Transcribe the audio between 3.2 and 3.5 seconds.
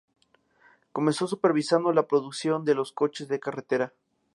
de